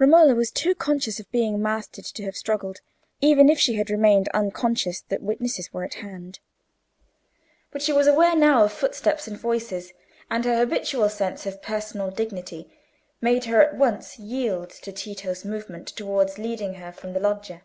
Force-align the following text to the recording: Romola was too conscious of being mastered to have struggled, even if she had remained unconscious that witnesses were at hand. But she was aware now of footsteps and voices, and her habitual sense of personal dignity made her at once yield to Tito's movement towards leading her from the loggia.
Romola 0.00 0.34
was 0.34 0.50
too 0.50 0.74
conscious 0.74 1.20
of 1.20 1.30
being 1.30 1.62
mastered 1.62 2.04
to 2.04 2.24
have 2.24 2.36
struggled, 2.36 2.80
even 3.20 3.48
if 3.48 3.56
she 3.56 3.74
had 3.74 3.88
remained 3.88 4.28
unconscious 4.30 5.02
that 5.02 5.22
witnesses 5.22 5.72
were 5.72 5.84
at 5.84 5.94
hand. 6.02 6.40
But 7.70 7.80
she 7.80 7.92
was 7.92 8.08
aware 8.08 8.34
now 8.34 8.64
of 8.64 8.72
footsteps 8.72 9.28
and 9.28 9.38
voices, 9.38 9.92
and 10.28 10.44
her 10.44 10.56
habitual 10.58 11.08
sense 11.08 11.46
of 11.46 11.62
personal 11.62 12.10
dignity 12.10 12.68
made 13.20 13.44
her 13.44 13.62
at 13.62 13.76
once 13.76 14.18
yield 14.18 14.70
to 14.70 14.90
Tito's 14.90 15.44
movement 15.44 15.86
towards 15.86 16.36
leading 16.36 16.74
her 16.74 16.90
from 16.90 17.12
the 17.12 17.20
loggia. 17.20 17.62